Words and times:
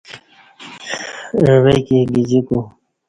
عوہ 1.47 1.73
کی 1.87 1.97
گجیکو 2.13 2.59